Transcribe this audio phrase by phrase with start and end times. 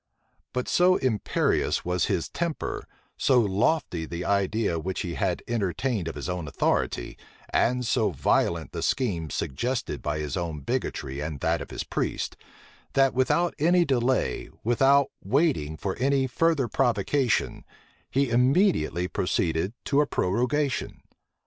[0.51, 6.15] But so imperious was his temper, so lofty the idea which he had entertained of
[6.15, 11.61] his own authority, and so violent the schemes suggested by his own bigotry and that
[11.61, 12.35] of his priests,
[12.93, 17.63] that, without any delay, without waiting for any further provocation,
[18.09, 21.03] he immediately proceeded to a prorogation.